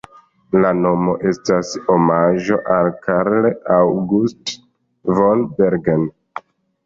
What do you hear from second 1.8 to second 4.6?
omaĝo al Karl August